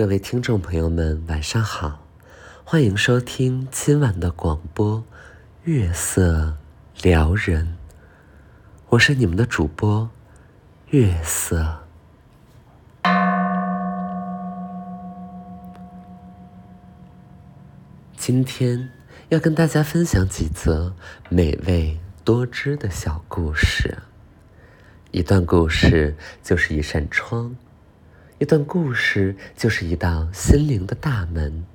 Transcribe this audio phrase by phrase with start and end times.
[0.00, 2.06] 各位听众朋友们，晚上好，
[2.64, 4.96] 欢迎收听今晚的广播
[5.64, 6.56] 《月色
[7.02, 7.66] 撩人》，
[8.88, 10.08] 我是你们的主播
[10.88, 11.80] 月色。
[18.16, 18.88] 今天
[19.28, 20.94] 要跟大家分享几则
[21.28, 23.98] 美味多汁的小故事。
[25.10, 27.54] 一段故事就是一扇窗。
[28.40, 31.66] 一段故事就是一道心灵的大门，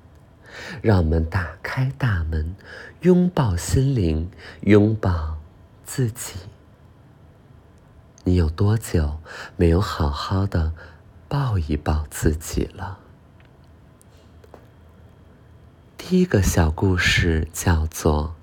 [0.81, 2.55] 让我们打开大门，
[3.01, 5.37] 拥抱心灵，拥抱
[5.83, 6.39] 自己。
[8.23, 9.19] 你有多久
[9.55, 10.73] 没有好好的
[11.27, 12.97] 抱一抱自己了？
[15.99, 18.35] 第一个小故事叫做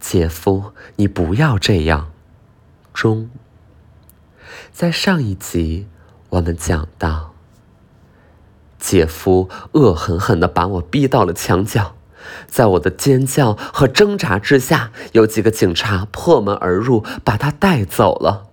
[0.00, 2.10] 姐夫，你不要这样》。
[2.98, 3.28] 中，
[4.72, 5.86] 在上一集
[6.30, 7.33] 我们讲到。
[8.84, 11.96] 姐夫恶狠狠地把我逼到了墙角，
[12.46, 18.50] 在我的尖叫和挣扎之下，有几个警察破门而入，把他带走了。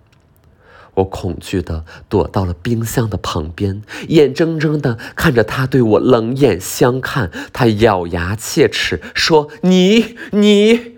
[0.94, 7.30] 我恐惧地躲到了冰箱的旁边，眼睁睁地看着他对我冷眼相看。
[7.52, 10.96] 他咬牙切齿说：“你，你。”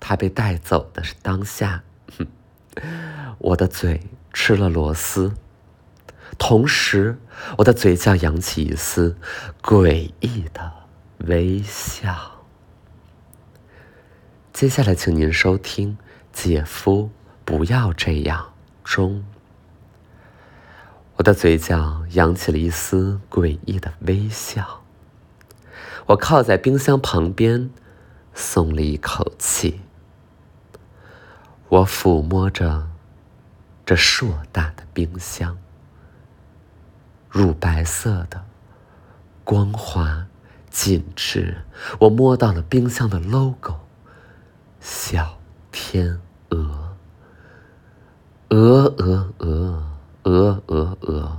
[0.00, 1.84] 他被带走的是当下，
[2.18, 2.26] 哼，
[3.38, 4.00] 我的嘴
[4.32, 5.32] 吃了螺丝。
[6.38, 7.18] 同时，
[7.58, 9.18] 我的嘴角扬起一丝
[9.60, 10.72] 诡异的
[11.18, 12.44] 微笑。
[14.52, 15.98] 接下来，请您收听
[16.32, 17.10] 《姐夫
[17.44, 18.52] 不要这样》
[18.90, 19.24] 中，
[21.16, 24.84] 我的嘴角扬起了一丝诡异的微笑。
[26.06, 27.70] 我靠在冰箱旁边，
[28.32, 29.80] 松了一口气。
[31.68, 32.88] 我抚摸着
[33.84, 35.58] 这硕大的冰箱。
[37.30, 38.44] 乳白色的，
[39.44, 40.26] 光滑
[40.70, 41.58] 紧致。
[42.00, 43.74] 我摸到了冰箱的 logo，
[44.80, 45.38] 小
[45.70, 46.96] 天鹅。
[48.50, 49.84] 鹅鹅鹅
[50.22, 51.38] 鹅鹅鹅，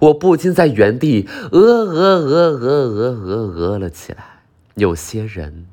[0.00, 4.42] 我不禁在原地鹅鹅鹅鹅鹅鹅鹅了起来。
[4.74, 5.68] 有些人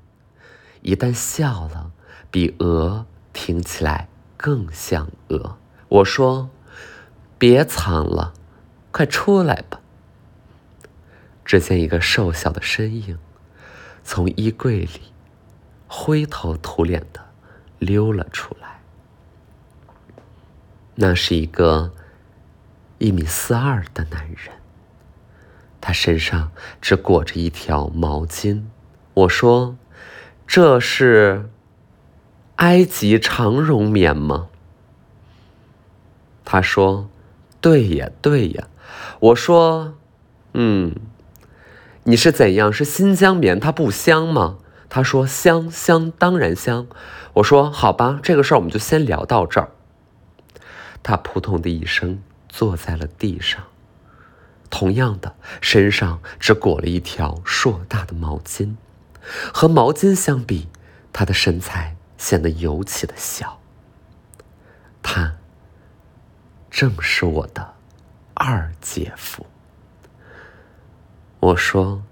[0.84, 1.92] 一旦笑了，
[2.30, 5.58] 比鹅听起来更像鹅。
[5.90, 6.50] 我说
[7.40, 8.34] ：“别藏了。”
[8.96, 9.82] 快出来吧！
[11.44, 13.20] 只见一个瘦小的身影
[14.06, 15.02] 从衣柜里
[15.86, 17.20] 灰头土脸的
[17.78, 18.80] 溜了出来。
[20.96, 21.92] 那是一个
[22.98, 24.56] 一米四二的男人，
[25.82, 28.64] 他身上只裹着一条毛巾。
[29.14, 29.76] 我说
[30.48, 31.50] ：“这是
[32.56, 34.48] 埃及长绒棉吗？”
[36.46, 37.10] 他说
[37.60, 38.70] ：“对呀，对呀。”
[39.26, 39.96] 我说
[40.54, 40.96] ：“嗯，
[42.04, 42.72] 你是怎样？
[42.72, 46.86] 是新疆棉，它不香吗？”他说：“香香，当然香。”
[47.36, 49.72] 我说：“好吧，这个事儿我们就先聊到这儿。”
[51.02, 53.64] 他扑通的一声坐在了地上，
[54.70, 58.76] 同样的，身上只裹了一条硕大的毛巾，
[59.52, 60.68] 和毛巾相比，
[61.12, 63.60] 他的身材显得尤其的小。
[65.02, 65.38] 他
[66.70, 67.75] 正是我的。
[68.38, 69.46] 二姐夫，
[71.40, 72.04] 我说：“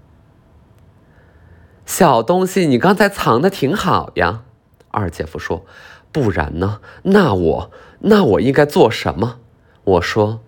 [1.84, 4.42] 小东西，你刚才藏的挺好呀。”
[4.90, 5.66] 二姐夫说
[6.10, 6.80] ：“不然呢？
[7.02, 7.70] 那我
[8.00, 9.38] 那我应该做什么？”
[9.84, 10.40] 我说：“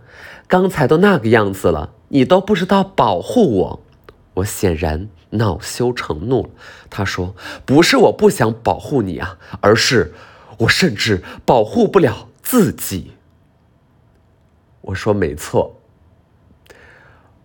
[0.48, 3.82] 刚才都那个样子了，你都不知道保护我。”
[4.36, 6.52] 我显然恼羞成怒。
[6.88, 10.14] 他说：“不是我不想保护你啊，而是
[10.60, 13.12] 我甚至保护不了自己。”
[14.86, 15.80] 我说没错，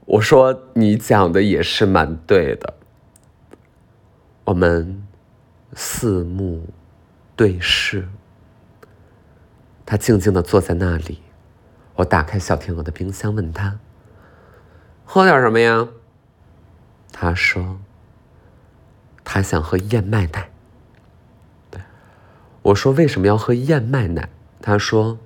[0.05, 2.75] 我说你讲的也是蛮对的。
[4.43, 5.07] 我们
[5.73, 6.67] 四目
[7.35, 8.07] 对视，
[9.85, 11.23] 他静静的坐在那里。
[11.95, 13.79] 我打开小天鹅的冰箱，问他
[15.03, 15.87] 喝点什么呀？
[17.11, 17.79] 他说
[19.23, 20.51] 他想喝燕麦奶。
[22.61, 24.29] 我说为什么要喝燕麦奶？
[24.61, 25.17] 他说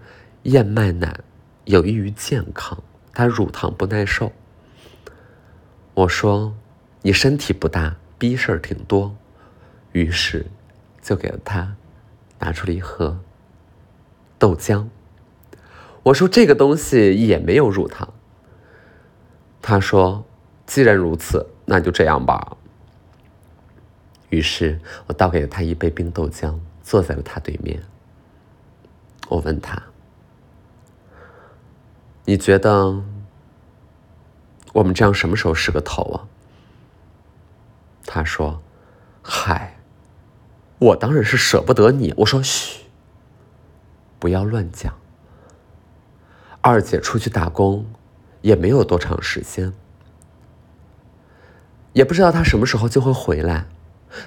[0.44, 1.20] 燕麦奶。
[1.66, 2.82] 有益于健康，
[3.12, 4.32] 他乳糖不耐受。
[5.96, 6.56] 我说
[7.02, 9.16] ：“你身体不大，逼事儿挺多。”
[9.94, 10.46] 于是
[11.02, 11.76] 就给了他
[12.40, 13.18] 拿出了一盒
[14.38, 14.88] 豆浆。
[16.04, 18.14] 我说：“这个东西也没有乳糖。”
[19.62, 20.24] 他说
[20.68, 22.58] ：“既然如此，那就这样吧。”
[24.30, 27.82] 于是我倒给了他一杯冰豆浆，坐在了他对面。
[29.30, 29.82] 我问他。
[32.26, 33.04] 你觉得
[34.74, 36.28] 我们这样什么时候是个头啊？
[38.08, 38.62] 他说
[39.22, 39.78] ：“嗨，
[40.80, 42.86] 我当然是舍不得你。”我说：“嘘，
[44.20, 44.94] 不要乱讲。”
[46.62, 47.86] 二姐出去打工，
[48.42, 49.72] 也没有多长时间，
[51.94, 53.68] 也不知道她什么时候就会回来。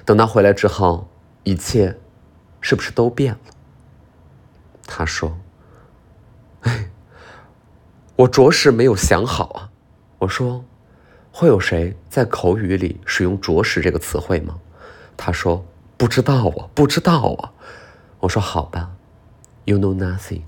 [0.05, 1.09] 等她回来之后，
[1.43, 1.99] 一切
[2.61, 3.39] 是不是都变了？
[4.87, 5.37] 她说
[6.61, 6.88] ：“哎，
[8.19, 9.71] 我着实没有想好啊。”
[10.19, 10.65] 我说
[11.31, 14.59] ：“会有谁在口语里使用‘着实’这个词汇吗？”
[15.15, 17.53] 她说：“不知道啊，不知道啊。”
[18.19, 18.91] 我说：“好吧
[19.63, 20.41] ，You know nothing,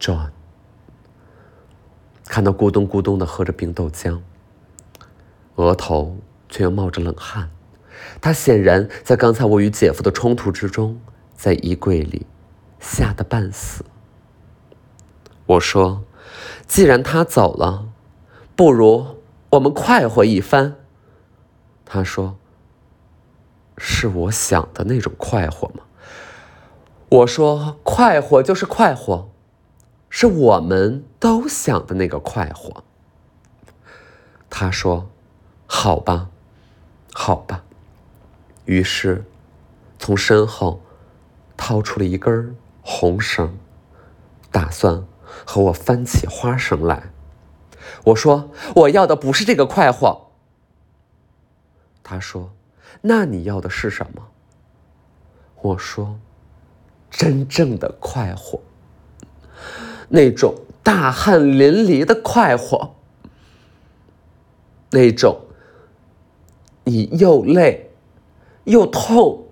[0.00, 0.30] John。”
[2.24, 4.20] 看到咕咚咕咚的喝着冰豆浆，
[5.56, 6.16] 额头
[6.48, 7.50] 却又冒着冷汗。
[8.22, 10.98] 他显然在刚才我与姐夫的冲突之中，
[11.34, 12.24] 在衣柜里
[12.80, 13.84] 吓得半死。
[15.44, 16.02] 我说
[16.66, 17.88] ：“既然他走了，
[18.56, 19.18] 不如
[19.50, 20.76] 我们快活一番。”
[21.84, 22.36] 他说
[23.76, 25.84] ：“是我想的那种快活吗？”
[27.10, 29.28] 我说：“快活就是快活。”
[30.14, 32.84] 是我们都想的那个快活。
[34.50, 35.08] 他说
[35.66, 36.28] ：“好吧，
[37.14, 37.64] 好吧。”
[38.66, 39.24] 于是，
[39.98, 40.82] 从身后
[41.56, 43.58] 掏出了一根红绳，
[44.50, 45.02] 打算
[45.44, 47.10] 和我翻起花绳来。
[48.04, 50.30] 我说：“我要的不是这个快活。”
[52.02, 52.52] 他说
[53.02, 54.28] ：“那你要的是什么？”
[55.62, 56.18] 我说
[57.10, 58.60] ：“真正的快活。”
[60.08, 62.96] 那种大汗淋漓的快活，
[64.90, 65.46] 那种
[66.84, 67.92] 你又累
[68.64, 69.46] 又痛，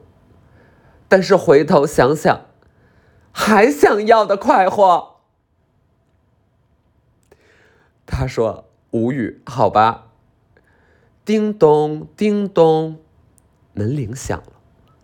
[1.08, 2.46] 但是回头想想
[3.32, 5.09] 还想要的快活。
[8.10, 10.08] 他说：“无语，好吧。”
[11.24, 12.98] 叮咚叮咚，
[13.72, 14.52] 门铃响了。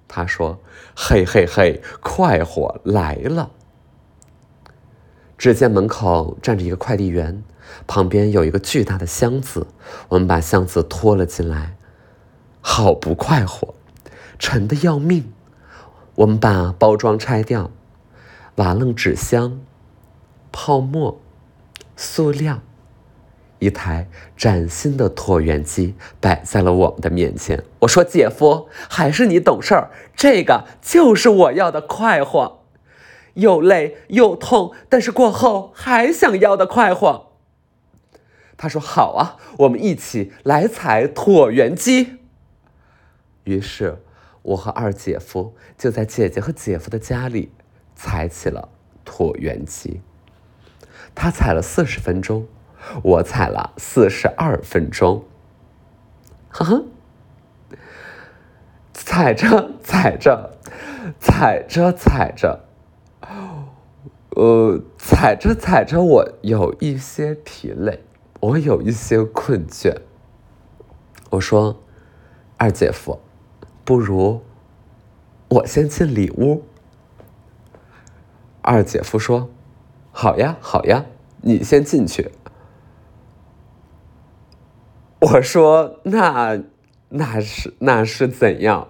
[0.08, 0.61] 他说
[0.97, 3.53] ：“嘿嘿嘿，快活来了。”
[5.38, 7.44] 只见门口站着一个快递员，
[7.87, 9.67] 旁边有一个巨大的箱子。
[10.08, 11.76] 我们把箱子拖了进来，
[12.61, 13.75] 好不快活，
[14.38, 15.32] 沉的要命。
[16.17, 17.70] 我们把包装拆掉，
[18.56, 19.61] 瓦楞纸箱、
[20.50, 21.20] 泡沫、
[21.97, 22.62] 塑料，
[23.58, 27.62] 一台崭新的椭圆机摆在了我们的面前。
[27.81, 32.62] 我说：“姐夫，还是你懂事儿，这个就是我要的快活。”
[33.35, 37.32] 又累又痛，但是过后还想要的快活。
[38.56, 42.17] 他说：“好啊，我们一起来踩椭圆机。”
[43.44, 44.03] 于是，
[44.41, 47.53] 我和二姐夫就在姐姐和姐夫的家里
[47.94, 48.70] 踩起了
[49.05, 50.00] 椭圆机。
[51.14, 52.47] 他踩了四十分钟，
[53.03, 55.25] 我踩了四十二分钟。
[56.49, 56.85] 呵呵，
[58.93, 60.56] 踩着踩着，
[61.21, 62.65] 踩着踩着。
[64.31, 68.05] 呃，踩着踩着，我有一些疲累，
[68.41, 69.94] 我有一些困倦。
[71.31, 71.82] 我说
[72.59, 73.21] ：“二姐夫，
[73.85, 74.43] 不如
[75.49, 76.65] 我先进里屋。”
[78.61, 79.49] 二姐夫说
[80.12, 81.06] ：“好呀，好呀，
[81.41, 82.31] 你先进去。”
[85.28, 86.62] 我说：“那
[87.08, 88.86] 那是那是怎样？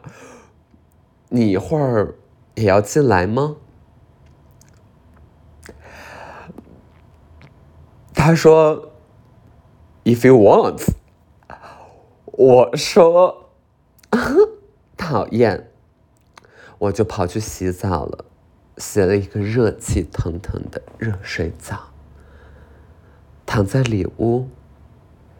[1.31, 2.15] 你一会儿
[2.57, 3.57] 也要进来吗？”
[8.13, 8.93] 他说
[10.05, 10.87] ：“If you want。”
[12.27, 13.49] 我说
[14.99, 15.71] ：“讨厌。”
[16.79, 18.27] 我就跑去洗澡了，
[18.77, 21.89] 洗了一个热气腾腾的热水澡，
[23.47, 24.51] 躺在里屋，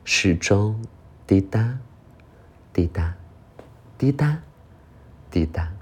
[0.09, 0.81] 时钟
[1.27, 1.81] 滴答
[2.73, 3.15] 滴答
[3.99, 4.39] 滴答
[5.33, 5.73] 滴答。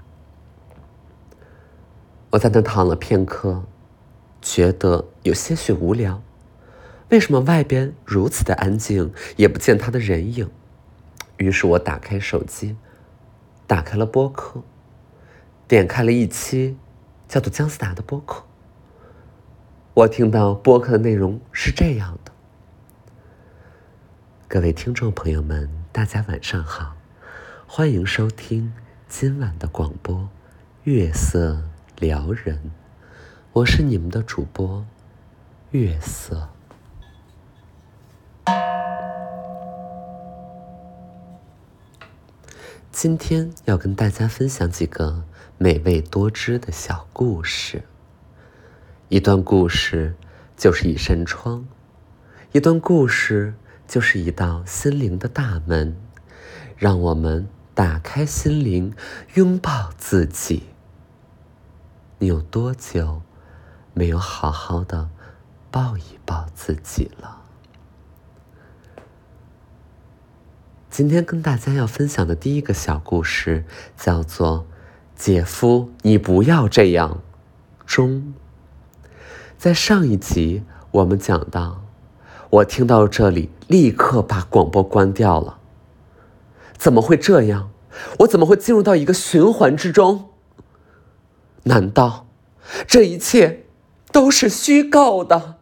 [2.31, 3.65] 我在那躺了片刻，
[4.41, 6.23] 觉得有些许无聊。
[7.09, 10.49] 为什么外边如此的安静，也不见他的人影？
[11.37, 12.75] 于是我打开手机，
[13.67, 14.63] 打开了播客，
[15.67, 16.75] 点开了一期
[17.27, 18.43] 叫做姜思达的播客。
[19.93, 22.24] 我听到播客的内容是这样的：
[24.55, 26.95] 各位听众朋友们，大家晚上好，
[27.67, 28.71] 欢迎收听
[29.09, 30.15] 今晚的广播
[30.85, 31.61] 《月色
[31.99, 32.55] 撩人》，
[33.51, 34.85] 我是你们的主播
[35.71, 36.47] 月色。
[42.93, 45.25] 今天要跟大家分享几个
[45.57, 47.83] 美味多汁的小故事。
[49.09, 50.15] 一段故事
[50.55, 51.67] 就是一扇窗，
[52.53, 53.55] 一段故事
[53.87, 55.95] 就是一道心灵的大门，
[56.77, 58.93] 让我们打开心灵，
[59.35, 60.63] 拥抱自己。
[62.19, 63.21] 你有多久
[63.93, 65.09] 没有好好的
[65.69, 67.41] 抱一抱自己了？
[70.89, 73.65] 今天跟大家要分享的第一个小故事
[73.97, 74.65] 叫做
[75.13, 77.21] “姐夫，你不要这样”。
[77.85, 78.33] 中，
[79.57, 81.84] 在上一集我们讲到，
[82.49, 85.59] 我听到这里立刻把广播关掉了。
[86.77, 87.71] 怎么会这样？
[88.19, 90.29] 我怎么会进入到一个循环之中？
[91.63, 92.27] 难道
[92.85, 93.65] 这一切
[94.11, 95.55] 都是虚构的？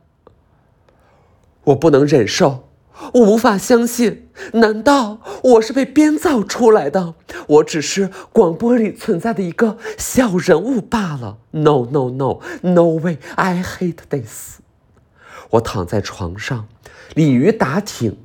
[1.65, 2.69] 我不能忍受。
[3.13, 7.15] 我无法相信，难道我是被编造出来的？
[7.47, 11.37] 我只是广播里存在的一个小人物罢了。
[11.51, 13.17] No no no no way!
[13.35, 14.59] I hate this。
[15.53, 16.67] 我躺在床上，
[17.13, 18.17] 鲤鱼打挺，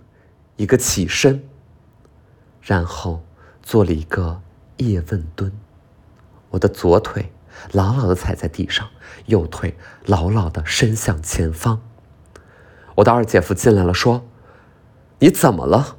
[0.57, 1.47] 一个起身，
[2.63, 3.23] 然后
[3.63, 4.41] 做了一个
[4.79, 5.53] 叶问蹲。
[6.51, 7.31] 我的左腿
[7.73, 8.89] 牢牢的踩在地上，
[9.27, 11.83] 右腿牢牢的伸向前方。
[12.97, 14.27] 我的二姐夫进来了，说。
[15.21, 15.97] 你怎么了？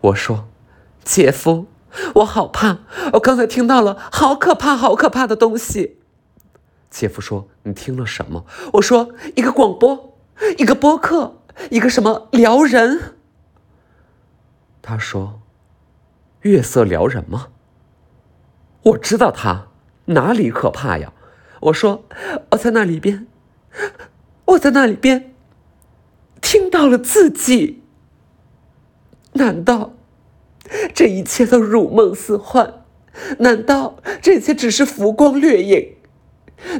[0.00, 0.48] 我说，
[1.04, 1.66] 姐夫，
[2.14, 2.78] 我好怕，
[3.12, 5.98] 我刚才听到了好可怕、好可怕的东西。
[6.88, 10.13] 姐夫说：“你听了什么？”我说：“一个广播，
[10.58, 13.14] 一个播客，一个什么撩人。”
[14.82, 15.40] 他说
[16.42, 17.48] ：“月色撩人吗？”
[18.82, 19.68] 我知道他
[20.06, 21.12] 哪里可怕呀？
[21.60, 22.04] 我说
[22.50, 23.26] ：“我在那里边，
[24.44, 25.34] 我在那里边
[26.42, 27.82] 听到了自己。”
[29.32, 29.94] 难道
[30.94, 32.84] 这一切都如梦似幻？
[33.38, 35.94] 难道这一切只是浮光掠影？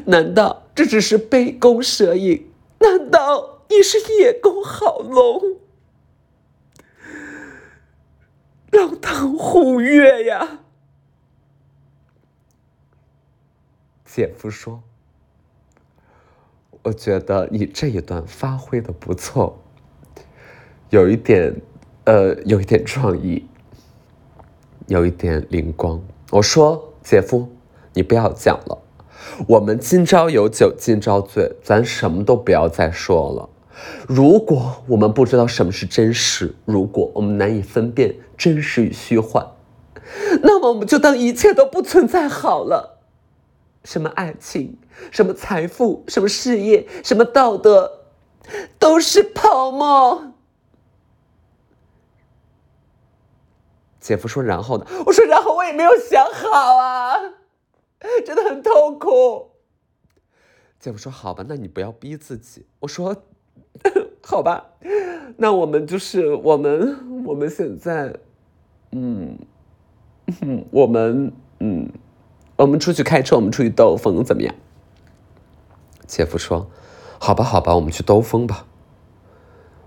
[0.06, 2.46] 难道这只是杯弓蛇影？
[2.84, 5.58] 难道你是叶公好龙？
[8.70, 10.60] 让堂虎跃呀！
[14.04, 14.82] 姐夫说
[16.84, 19.58] ：“我觉得你这一段发挥的不错，
[20.90, 21.60] 有一点。”
[22.06, 23.48] 呃，有一点创意，
[24.88, 25.98] 有一点灵光。
[26.30, 27.48] 我说，姐夫，
[27.94, 28.78] 你不要讲了，
[29.48, 33.48] 我们今朝有酒今朝醉，咱什么都不要再说了。
[34.06, 39.46] 如果我们不知道什么是真实，如果我们难以分辨真实与虚幻，
[40.42, 43.00] 那么我们就当一切都不存在好了。
[43.82, 44.78] 什么爱情，
[45.10, 48.04] 什么财富，什么事业，什么道德，
[48.78, 50.32] 都是泡沫。
[54.00, 57.16] 姐夫说：“然后呢？”我说：“然后我也没有想好啊，
[58.24, 59.52] 真的很痛苦。”
[60.78, 63.24] 姐夫说：“好吧，那你不要逼自己。”我说
[64.22, 64.66] ：“好吧，
[65.38, 68.14] 那我们就是我们，我们现在，
[68.92, 69.38] 嗯，
[70.70, 71.90] 我们，嗯，
[72.56, 74.54] 我们出去开车，我们出去兜风，怎么样？”
[76.06, 76.70] 姐夫说
[77.18, 78.66] ：“好吧，好吧，我们去兜风吧。”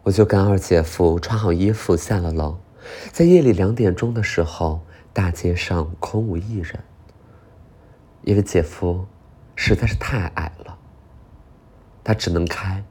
[0.04, 2.58] 我就跟二姐夫穿好衣服下了楼。
[3.12, 4.82] 在夜里两点钟的时候，
[5.12, 6.80] 大街上空无一人，
[8.28, 9.08] 因为姐夫
[9.56, 10.78] 实在是太矮了，
[12.04, 12.84] 他只能开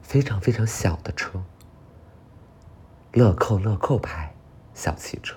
[0.00, 1.42] 非常非常小的车，
[3.10, 4.32] 乐扣乐扣牌
[4.72, 5.34] 小汽车。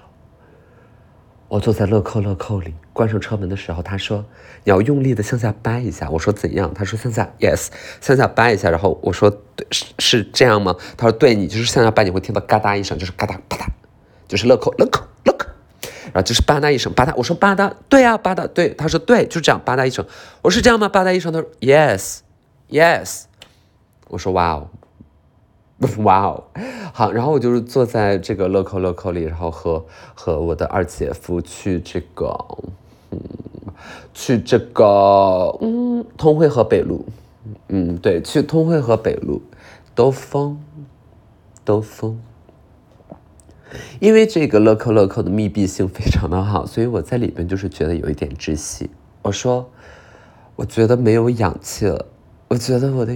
[1.48, 4.24] 我坐在乐扣乐扣里，关上车门的时候，他说
[4.66, 7.70] ：“你要用力的向下掰一下。”我说：“怎样？”他说：“向下，yes，
[8.02, 13.68] 向下掰一下。”然后我说：“对，是是这样吗？”他说：“对，你就是向下掰，你会听到嘎哒一声，就是嘎哒啪嗒。”
[14.30, 15.04] 就是乐扣乐扣，
[16.14, 20.06] 然后就是吧嗒一声吧嗒，我说吧嗒，对啊吧嗒，对，他说对，就这样吧嗒一声，
[20.44, 20.88] 我是这样吗？
[20.88, 22.20] 吧嗒一声，他说 yes
[22.70, 23.24] yes，
[24.10, 24.70] 我说哇哦
[25.98, 26.44] 哇哦，
[26.94, 32.38] 好，然后我就是坐在这个乐扣乐扣里，然后和和我的二姐夫去这个
[33.12, 33.20] 嗯
[34.14, 37.06] 去这个嗯通惠河北路，
[37.68, 39.42] 嗯对，去通惠河北路。
[39.96, 40.60] 兜风
[41.64, 42.20] 兜风。
[44.00, 48.90] 因为这个乐扣乐扣的密闭性非常的好，所以我在里边就是觉得有一点窒息。
[49.22, 49.70] 我说，
[50.56, 52.06] 我觉得没有氧气了，
[52.48, 53.16] 我觉得我的，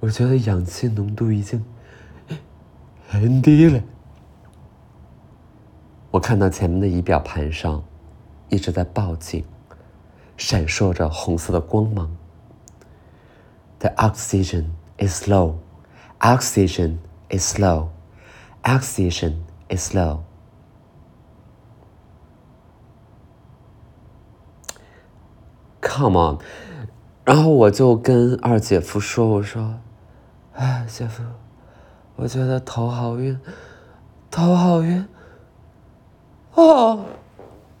[0.00, 1.64] 我觉得氧气浓度已经
[3.08, 3.80] 很低了。
[6.10, 7.82] 我看到前面的仪表盘上
[8.48, 9.44] 一直在报警，
[10.36, 12.16] 闪烁着红色的光芒。
[13.78, 14.64] The oxygen
[14.98, 15.56] is low.
[16.20, 16.96] Oxygen
[17.30, 17.88] is low.
[18.68, 20.24] Oxygen is low.
[25.80, 26.38] Come on，
[27.24, 29.78] 然后我就跟二姐夫说：“我说，
[30.54, 31.22] 哎，姐夫，
[32.16, 33.38] 我觉得头好晕，
[34.32, 35.06] 头好晕，
[36.54, 37.04] 哦，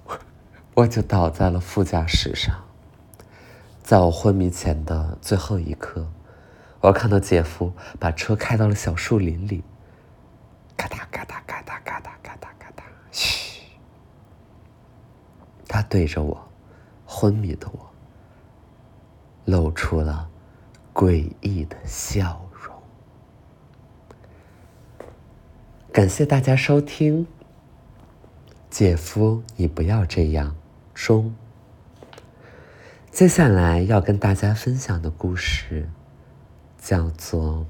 [0.74, 2.54] 我就倒在了副驾驶上。
[3.82, 6.06] 在我昏迷前的最后一刻，
[6.80, 9.64] 我看到姐夫把车开到了小树林里，
[10.76, 13.62] 嘎哒嘎哒嘎哒嘎哒嘎哒嘎哒，嘘，
[15.66, 16.48] 他对着我，
[17.06, 17.90] 昏迷的我，
[19.44, 20.28] 露出了
[20.94, 22.74] 诡异的笑容。
[25.92, 27.26] 感谢大家收听，
[28.68, 30.56] 姐夫，你不要这样。
[30.94, 31.34] 中，
[33.10, 35.90] 接下来要跟大家分享的故事
[36.78, 37.60] 叫做《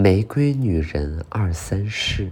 [0.00, 2.26] 玫瑰女人二三事》。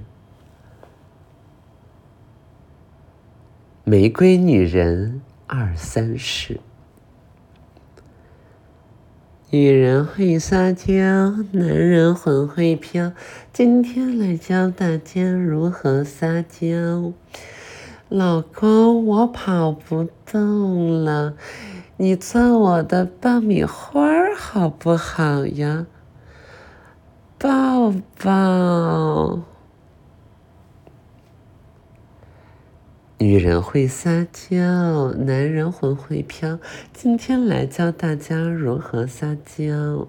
[3.82, 6.60] 玫瑰女人二三事。
[9.50, 10.94] 女人会撒娇，
[11.50, 13.12] 男人很会飘。
[13.52, 17.12] 今天来教大家如何撒娇。
[18.08, 21.34] 老公，我跑不动了，
[21.96, 24.06] 你做我的爆米花
[24.36, 25.86] 好不好呀？
[27.38, 29.40] 抱抱。
[33.18, 36.58] 女人会撒娇，男人魂会飘。
[36.94, 40.08] 今天来教大家如何撒娇。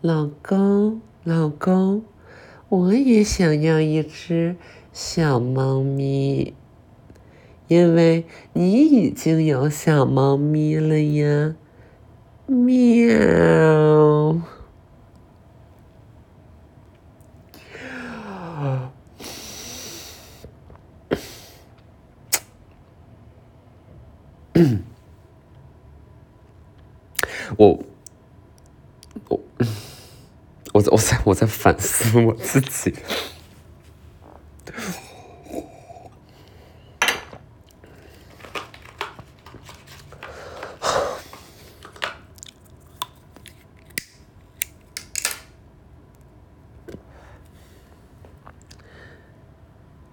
[0.00, 2.04] 老公，老公，
[2.70, 4.56] 我也想要一只
[4.92, 6.54] 小猫咪，
[7.68, 11.54] 因为你已经有小猫咪了呀。
[12.46, 14.40] 喵。
[27.56, 27.84] 我，
[29.28, 29.40] 我，
[30.72, 32.94] 我在我在我在反思我自己。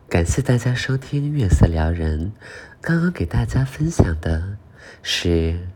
[0.09, 2.31] 感谢大家收听《月色撩人》，
[2.81, 4.57] 刚刚给大家分享的
[5.03, 5.67] 是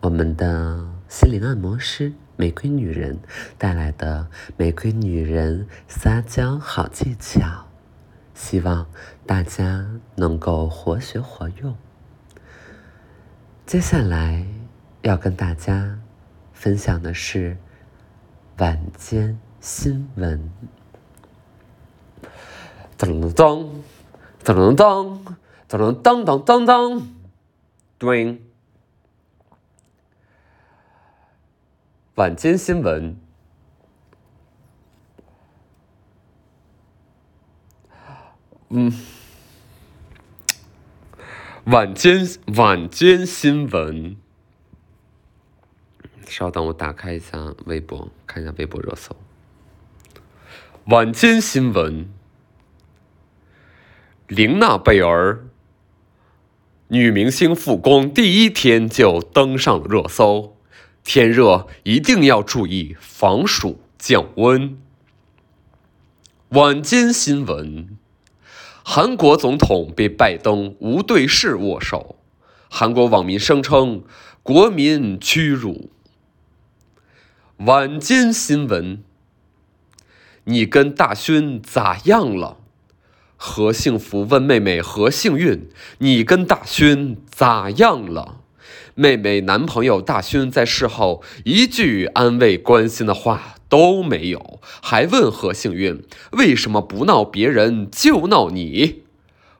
[0.00, 3.18] 我们的心灵按摩师玫瑰女人
[3.58, 7.66] 带来的玫瑰女人撒娇好技巧，
[8.34, 8.86] 希望
[9.26, 11.76] 大家能够活学活用。
[13.66, 14.46] 接下来
[15.02, 15.98] 要跟大家
[16.52, 17.56] 分享的是
[18.58, 20.52] 晚间新闻。
[22.96, 23.72] 噔噔
[24.44, 25.18] 噔噔噔
[25.68, 27.02] 噔噔噔噔噔，
[27.98, 28.40] 对。
[32.16, 33.18] 晚间新闻，
[38.68, 38.92] 嗯，
[41.64, 42.24] 晚间
[42.56, 44.16] 晚间新闻，
[46.28, 49.16] 稍等，我打开一下微博，看一下微博热搜。
[50.84, 52.08] 晚间新闻。
[54.28, 55.48] 玲娜贝儿，
[56.88, 60.56] 女明星复工第一天就登上了热搜。
[61.02, 64.78] 天热一定要注意防暑降温。
[66.50, 67.98] 晚间新闻：
[68.82, 72.16] 韩国总统被拜登无对视握手，
[72.70, 74.04] 韩国网民声称
[74.42, 75.90] 国民屈辱。
[77.58, 79.02] 晚间新闻：
[80.44, 82.58] 你跟大勋咋样了？
[83.36, 85.68] 何幸福问妹妹何幸运
[85.98, 88.40] ：“你跟大勋咋样了？”
[88.96, 99.02] 妹妹男朋友大勋在事后一句安慰关心的话都没有，还问何幸运为什么不闹别人就闹你？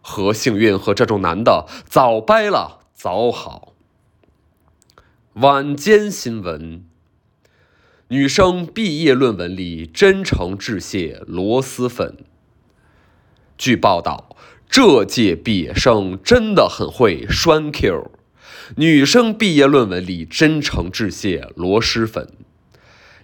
[0.01, 3.73] 何幸运和这种男的早掰了，早好。
[5.35, 6.85] 晚间新闻：
[8.09, 12.19] 女生毕业论文里真诚致谢螺蛳粉。
[13.57, 14.37] 据报道，
[14.69, 18.11] 这届毕业生真的很会栓 Q。
[18.77, 22.29] 女生毕业论文里真诚致谢螺蛳粉，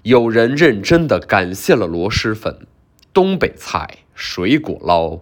[0.03, 2.67] 有人认真的感谢了螺蛳粉、
[3.13, 5.21] 东北菜、水果捞，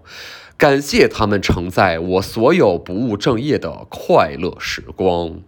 [0.57, 5.41] 感谢他们承载我所有不务正业的快乐时光。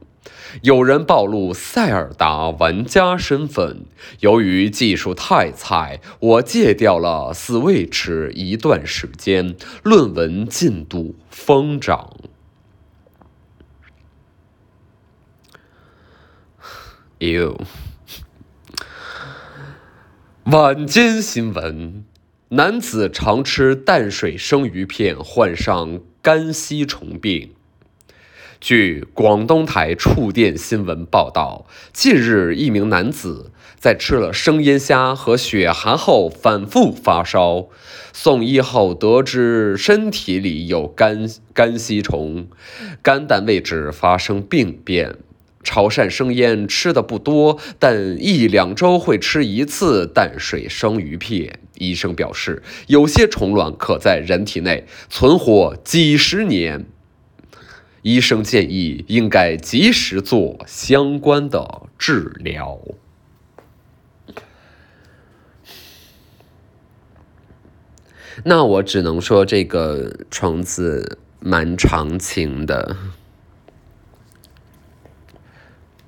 [0.62, 3.84] 有人暴露塞尔达玩家身份，
[4.20, 12.16] 由于技术太菜，我戒掉了 Switch 一段时间，论文进度疯涨。
[17.18, 17.60] 哟，
[20.44, 22.04] 晚间新闻：
[22.48, 27.54] 男子常吃淡水生鱼片，患上肝吸虫病。
[28.60, 37.68] 据广东台触电新闻报道，近日一名男子在吃了生腌虾和血蛤后反复发烧，
[38.12, 42.48] 送医后得知身体里有肝肝吸虫，
[43.02, 45.16] 肝胆位置发生病变。
[45.62, 51.60] 潮汕生腌吃的不多，但一两周会吃一次淡水生鱼片。
[51.78, 56.84] 医生表示，有些虫卵可在人体内存活几十年。
[58.02, 62.80] 医生建议应该及时做相关的治疗。
[68.44, 72.96] 那我只能说，这个虫子蛮长情的。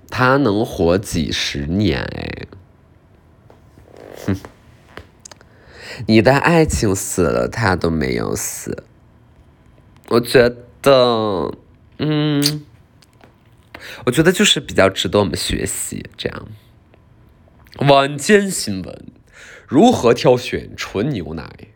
[0.09, 2.47] 他能活几十年哎，
[6.07, 8.85] 你的爱情死了，他都没有死。
[10.09, 11.55] 我觉得，
[12.05, 12.65] 嗯，
[14.07, 16.05] 我觉得就是比较值得我们学习。
[16.17, 16.49] 这样，
[17.88, 19.07] 晚间新闻：
[19.69, 21.69] 如何挑选纯牛奶？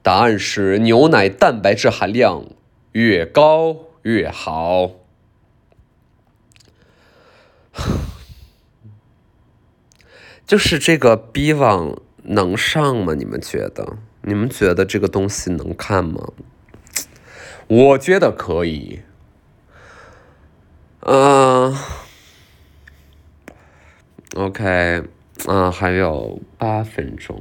[0.00, 2.46] 答案是牛奶蛋白质含量
[2.92, 4.92] 越高越好。
[10.46, 13.12] 就是这个 B 网能上吗？
[13.12, 13.98] 你们觉得？
[14.22, 16.32] 你们觉得这个东西能看吗？
[17.70, 19.00] 我觉得可以。
[21.02, 21.72] 嗯
[24.34, 25.04] ，OK，
[25.46, 27.40] 嗯，还有八分钟。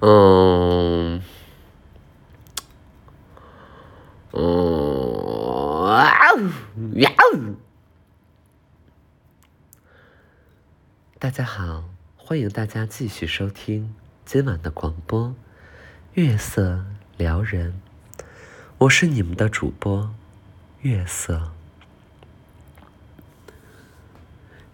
[0.00, 1.22] 嗯，
[4.32, 5.88] 嗯，
[6.96, 7.54] 呀呜。
[11.18, 11.84] 大家好，
[12.18, 13.94] 欢迎大家继续收听
[14.26, 15.28] 今晚的广播
[16.20, 16.84] 《月色
[17.16, 17.72] 撩人》，
[18.76, 20.14] 我是你们的主播
[20.82, 21.50] 月色。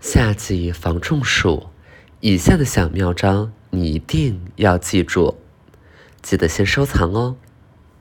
[0.01, 1.69] 夏季防中暑，
[2.19, 5.39] 以下的小妙招你一定要记住，
[6.21, 7.37] 记得先收藏哦。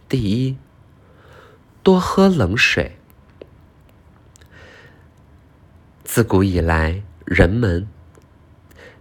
[0.09, 0.57] 第一，
[1.83, 2.97] 多喝冷水。
[6.03, 7.87] 自古以来，人们。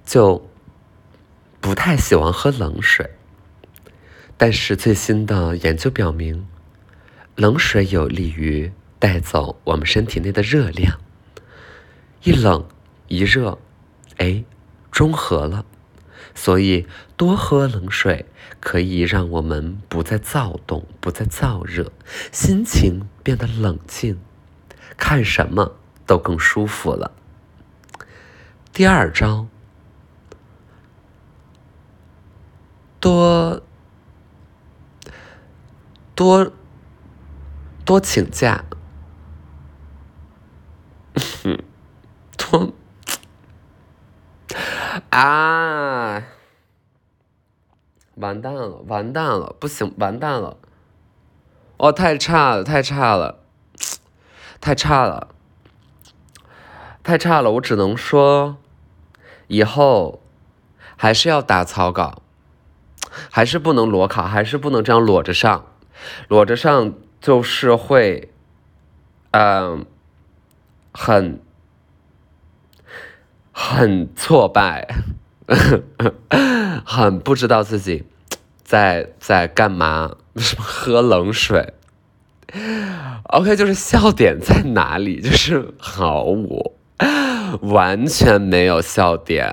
[0.05, 0.47] 就
[1.63, 3.11] 不太喜欢喝冷水，
[4.37, 6.47] 但是最新的研究表明，
[7.37, 11.01] 冷水有利于带走我们身体内的热量。
[12.23, 12.67] 一冷
[13.09, 13.59] 一热，
[14.17, 14.45] 哎，
[14.91, 15.65] 中和了，
[16.35, 18.27] 所以多喝冷水
[18.61, 21.93] 可以让我们不再躁动，不再燥热，
[22.33, 24.19] 心情变得冷静，
[24.97, 27.13] 看什么都更舒服了。
[28.73, 29.47] 第二招。
[33.01, 33.63] 多
[36.15, 36.53] 多
[37.85, 38.65] 多请假，
[42.39, 42.73] 多
[45.11, 46.23] 啊！
[48.15, 50.57] 完蛋了，完蛋了，不行，完蛋了！
[51.79, 53.41] 哦，太差了，太差了，
[54.61, 55.35] 太差了，
[57.03, 57.51] 太差了！
[57.53, 58.57] 我只能说，
[59.49, 60.23] 以后
[60.97, 62.23] 还是要打草稿。
[63.31, 65.67] 还是不能裸考，还是不能这样裸着上，
[66.29, 68.31] 裸着上就是会，
[69.33, 69.87] 嗯，
[70.93, 71.41] 很
[73.53, 74.87] 很挫败，
[76.85, 78.05] 很不知道自己
[78.63, 80.17] 在在干嘛，
[80.59, 81.75] 喝冷水。
[83.25, 85.21] OK，就是笑点在哪里？
[85.21, 86.77] 就是毫无，
[87.63, 89.53] 完全没有笑点，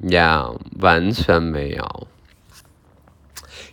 [0.00, 0.50] 呀，
[0.80, 2.06] 完全没有。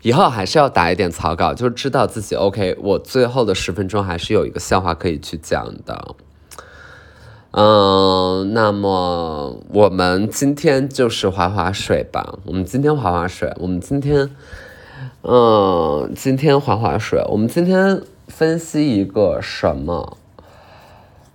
[0.04, 2.76] 以后还是要打一点草稿，就是知道自己 OK。
[2.82, 6.16] 我最后的十分钟还是有一个笑话可以去讲的。
[7.52, 12.40] 嗯，那么我们今天就是划划水吧。
[12.46, 13.54] 我们今天划划水。
[13.60, 14.30] 我们今天，
[15.22, 17.22] 嗯，今天划划水。
[17.30, 20.18] 我们今天分析一个什么？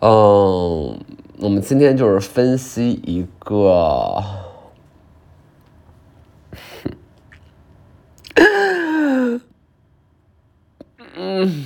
[0.00, 0.98] 嗯，
[1.38, 4.22] 我们今天就是分析一个。
[11.38, 11.64] 嗯，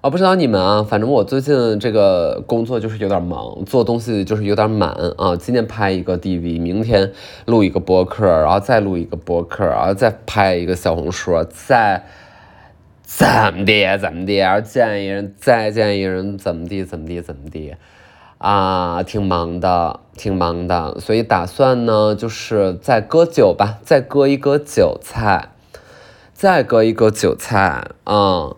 [0.00, 5.36] 我不知道你们啊，反正我最近这个工作就是有点忙，做东西就是有点满啊。
[5.36, 7.12] 今天拍一个 DV，明天
[7.46, 12.04] 录一个博客，然后再录一个博客，然后再拍一个小红书，再
[13.04, 13.24] 怎
[13.56, 17.76] 么地怎么地，然后见一人再见一人，怎么地怎么地怎么地。
[18.38, 25.51] 啊，挺忙的，挺忙的，所以打算呢，就是再割韭吧，再割一割韭菜，
[26.42, 28.52] 再割一割韭菜，嗯。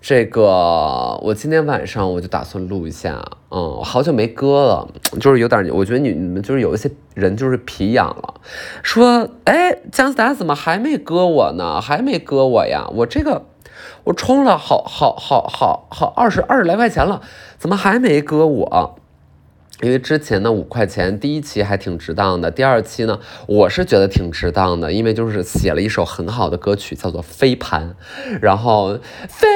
[0.00, 8.34] 这个我今天晚上我就打算录一下，嗯，好久没割了，就是有点，我觉得你你们就是有一些人就是皮痒了，
[8.84, 11.80] 说，哎，姜思达怎么还没割我呢？
[11.80, 12.86] 还没割我呀？
[12.92, 13.46] 我这个
[14.04, 17.20] 我充了好好好好好二十二十来块钱了，
[17.58, 18.96] 怎么还没割我？
[19.82, 27.94] 因为之前呢五块钱第一期还挺值当的，第二期呢我是觉得挺值当的，因为就是写了一首很好的歌曲，叫做《飞盘》，
[28.40, 29.48] 然后飞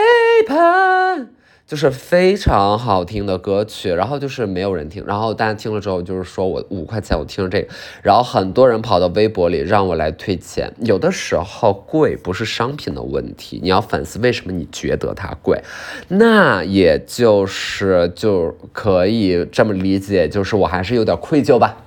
[0.47, 1.29] 盘。
[1.69, 7.69] 就是非常好听的歌曲，然后就是没有人听，然后大家听了之后就是说我五块钱我听了这个，
[8.03, 10.73] 然后很多人跑到微博里让我来退钱。
[10.81, 15.63] 有的时候贵不是商品的问题，你要反思为什么你觉得它贵，
[16.09, 21.85] 那也就是就可以这么理解，就是我还是有点愧疚吧。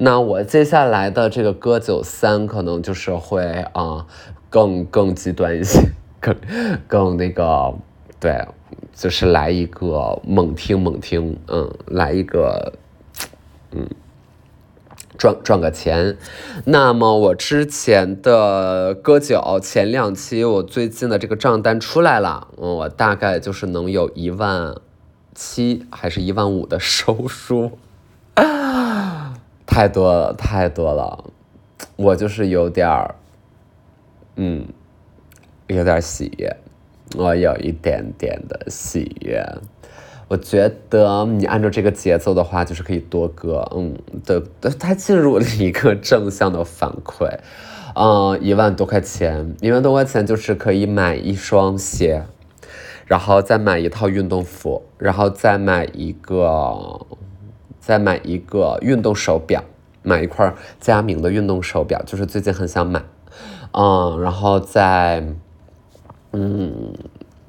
[0.00, 3.42] 那我接下来的这个歌九三可能就是会
[3.72, 4.06] 啊
[4.50, 5.80] 更更极端一些，
[6.20, 6.36] 更
[6.86, 7.72] 更那个
[8.20, 8.36] 对。
[8.94, 12.74] 就是来一个猛听猛听，嗯，来一个，
[13.70, 13.88] 嗯，
[15.18, 16.16] 赚赚个钱。
[16.66, 24.74] 那么我之前的割韭前两期，我最近的这个账单出来了，我大概就是能有一万
[25.34, 27.78] 七还是一万五的收入，
[28.34, 29.34] 啊，
[29.66, 31.24] 太多了太多了，
[31.96, 33.14] 我就是有点儿，
[34.36, 34.66] 嗯，
[35.66, 36.56] 有点喜悦。
[37.14, 39.44] 我有一点点的喜悦，
[40.28, 43.94] 我觉得你按照这个节奏的话，就是可以多割，嗯，
[44.24, 44.42] 对，
[44.78, 47.28] 它进入了一个正向的反馈，
[47.94, 52.24] 嗯，一万多块钱，一万多块钱就是可以买一双鞋，
[53.04, 57.06] 然后再买一套运动服，然后再买一个，
[57.78, 59.62] 再买一个运动手表，
[60.02, 63.02] 买一块佳明的运动手表，就是最近很想买，
[63.72, 65.34] 嗯，然后再。
[66.32, 66.94] 嗯，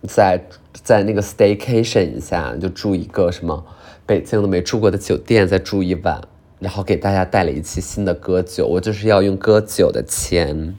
[0.08, 0.42] 在
[0.74, 3.66] 在那个 staycation 一下，就住一个什么
[4.06, 6.22] 北京都没住过的酒店，再住一晚，
[6.60, 8.68] 然后给大家带了一期新的歌酒。
[8.68, 10.76] 我就是要用歌酒的钱，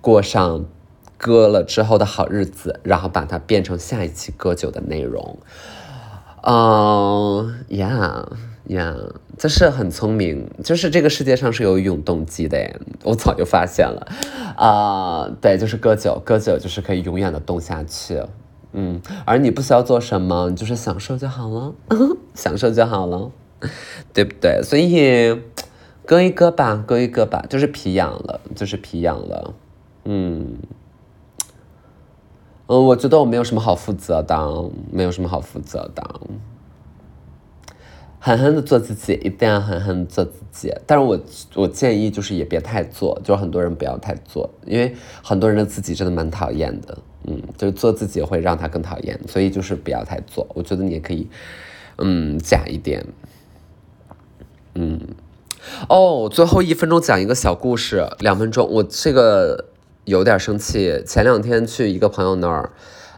[0.00, 0.64] 过上
[1.16, 5.38] 割了之后的好日子，然后把它变成下一期歌酒的内容。
[6.42, 8.24] 嗯，yeah。
[8.70, 8.94] 呀，
[9.36, 14.06] 就是很聪明，就是这个世界上是有永动机的，我早就发现了，
[14.56, 18.22] 啊，对，就是割酒，割酒就是可以永远的动下去，
[18.72, 21.74] 嗯，而你不需要做什么，你就是享受就好了，
[22.34, 23.32] 享受就好了，
[24.14, 24.62] 对不对？
[24.62, 25.36] 所以
[26.06, 29.54] 割一割吧，割一割吧，就是皮痒了，就是皮痒了，
[30.04, 30.58] 嗯，
[32.68, 36.20] 嗯，我觉得我没有什么好负责的，没有什么好负责的。
[38.22, 40.70] 狠狠的做自己，一定要狠狠做自己。
[40.86, 41.18] 但是我
[41.54, 46.98] 我建议就是也别太做，就是很多人不要太做，因为很多人的自己真的蛮讨厌的。
[47.26, 50.46] 嗯，就是做自己会让他更讨厌，所以就是不要太做。
[50.54, 51.28] 我觉得你也可以，
[51.96, 53.06] 嗯，假一点。
[54.74, 55.00] 嗯，
[55.88, 58.68] 哦，最后一分钟讲一个小故事，两分钟。
[58.70, 59.66] 我这个
[60.04, 62.70] 有点生气，前两天去一个朋友那儿。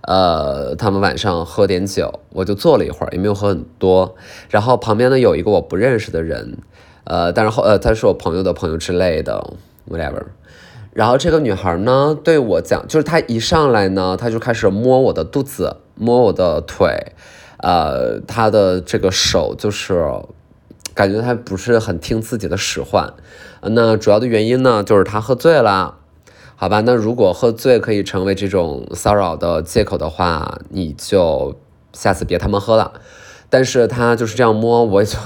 [0.07, 4.15] 呃，他们晚上喝点酒，我就坐了一会儿，也没有喝很多。
[4.51, 6.59] 然后旁边呢有一个我不认识的人，
[7.05, 9.55] 呃，但是后呃他是我朋友的朋友之类的
[9.89, 10.25] ，whatever。
[10.93, 17.13] 然后这个女孩呢对我讲，就是她一上来呢，她就开始摸我的肚子，摸我的腿，
[17.59, 20.05] 呃，她的这个手就是
[20.95, 23.15] 感觉她不是很听自己的使唤。
[23.63, 26.01] 那主要的原因呢，就是她喝醉了。
[26.55, 31.57] 好吧，那如果喝醉可以成为这种骚扰的借口的话，你就
[31.93, 32.93] 下次别他妈喝了。
[33.51, 35.19] 但是他就是这样摸，我也就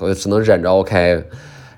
[0.00, 0.96] 我只能忍着，OK，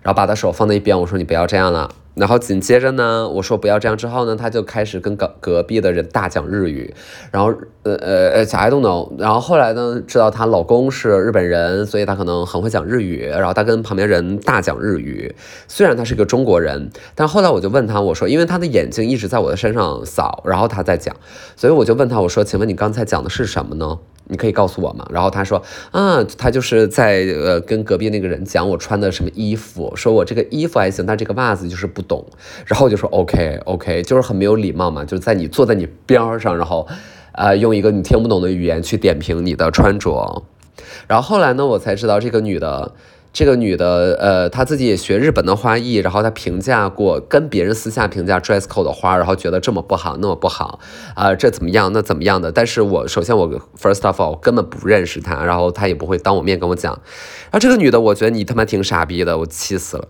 [0.02, 1.90] 然后把他手放在一边，我说你不要这样了。
[2.20, 6.94] 然后紧接着呢，我说不要这样之后呢，他就开始跟隔隔壁的人大讲日语，
[7.32, 7.50] 然后
[7.82, 9.16] 呃呃呃小爱懂懂。
[9.18, 13.24] 然后后来呢，知道她老公是日本人，所以她可能很会讲日语。
[13.26, 15.34] 然后她跟旁边人大讲日语，
[15.66, 21.16] 虽然她是个中国人，但后来我就问她，我说，因为她的眼睛一直在我的身上扫，然后她在讲，
[21.56, 23.98] 所以我就问她，我说，请问你刚才讲的是什么呢？
[24.30, 25.06] 你可以告诉我吗？
[25.10, 32.24] 然后他说，啊，他就是在呃跟隔壁那个人讲我穿的什么衣服，说我这个衣服还行，但这个袜子就是不懂。
[32.64, 36.86] 然后我就说 OK OK，就是很没有礼貌嘛，就是在你坐在你边上，然后，
[37.32, 40.44] 呃，用一个你听不懂的语言去点评你的穿着。
[41.06, 42.92] 然后后来呢，我才知道这个女的，
[43.32, 50.80] 这个女的，呃，她自己也学日本的花艺，然后她评价过，跟别人私下评价 dress code 的花，然后觉得这么不好，那么不好，
[51.14, 52.50] 啊，这怎么样，那怎么样的？
[52.50, 53.48] 但是我首先我
[53.80, 56.92] first of all 根本不认识她，然后她也不会当我面跟我讲。
[57.44, 60.08] 然后这个女的，我觉得你他妈挺傻逼的，我气死了。